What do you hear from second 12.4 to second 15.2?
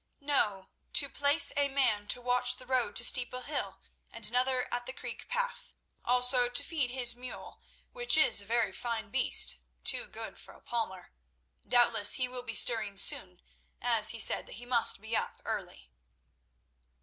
be stirring soon, as he said that he must be